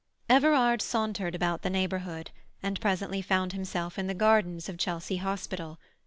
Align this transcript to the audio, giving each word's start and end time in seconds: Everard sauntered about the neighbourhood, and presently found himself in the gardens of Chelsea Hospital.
Everard 0.27 0.81
sauntered 0.81 1.35
about 1.35 1.61
the 1.61 1.69
neighbourhood, 1.69 2.31
and 2.63 2.81
presently 2.81 3.21
found 3.21 3.53
himself 3.53 3.99
in 3.99 4.07
the 4.07 4.15
gardens 4.15 4.67
of 4.67 4.79
Chelsea 4.79 5.17
Hospital. 5.17 5.77